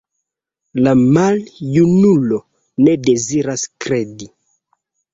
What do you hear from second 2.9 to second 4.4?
deziras kredi.